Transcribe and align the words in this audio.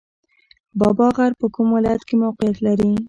بابا 0.79 1.07
غر 1.15 1.31
په 1.41 1.47
کوم 1.55 1.67
ولایت 1.75 2.01
کې 2.07 2.15
موقعیت 2.23 2.57
لري؟ 2.65 2.91